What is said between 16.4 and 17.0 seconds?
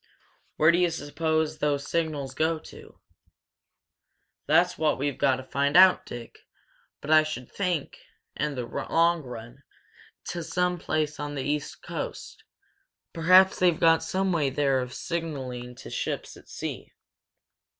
sea.